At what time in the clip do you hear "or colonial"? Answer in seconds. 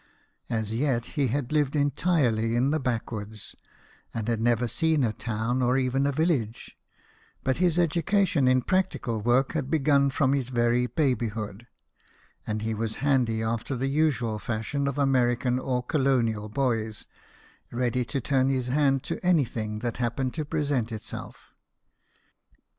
15.59-16.49